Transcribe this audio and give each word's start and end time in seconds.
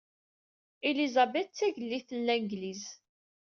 Elizabeth 0.89 1.51
d 1.51 1.55
Tagellid 1.57 2.09
n 2.15 2.19
Langliz. 2.27 2.83